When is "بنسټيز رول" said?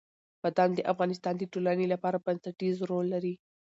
2.25-3.05